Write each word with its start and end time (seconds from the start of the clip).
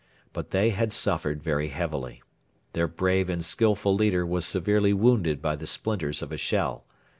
But 0.33 0.49
they 0.49 0.71
had 0.71 0.93
suffered 0.93 1.43
very 1.43 1.67
heavily. 1.67 2.23
Their 2.73 2.87
brave 2.87 3.29
and 3.29 3.45
skilful 3.45 3.93
leader 3.93 4.25
was 4.25 4.47
severely 4.47 4.93
wounded 4.93 5.43
by 5.43 5.55
the 5.55 5.67
splinters 5.67 6.23
of 6.23 6.31
a 6.31 6.37
shell. 6.37 6.85